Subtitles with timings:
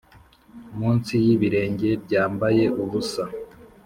[0.77, 3.23] munsi y'ibirenge byambaye ubusa,